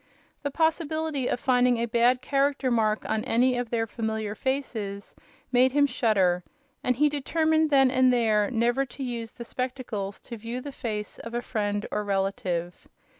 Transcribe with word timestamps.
The 0.41 0.49
possibility 0.49 1.27
of 1.27 1.39
finding 1.39 1.77
a 1.77 1.85
bad 1.85 2.23
character 2.23 2.71
mark 2.71 3.07
on 3.07 3.23
any 3.25 3.55
of 3.55 3.69
their 3.69 3.85
familiar 3.85 4.33
faces 4.33 5.13
made 5.51 5.73
him 5.73 5.85
shudder, 5.85 6.43
and 6.83 6.95
he 6.95 7.07
determined 7.07 7.69
then 7.69 7.91
and 7.91 8.11
there 8.11 8.49
never 8.49 8.83
to 8.83 9.03
use 9.03 9.33
the 9.33 9.45
spectacles 9.45 10.19
to 10.21 10.37
view 10.37 10.59
the 10.59 10.71
face 10.71 11.19
of 11.19 11.35
a 11.35 11.41
friend 11.43 11.85
or 11.91 12.03
relative. 12.03 12.87